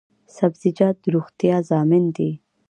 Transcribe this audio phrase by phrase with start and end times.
[0.35, 2.31] سبزیجات د روغتیا ضامن دي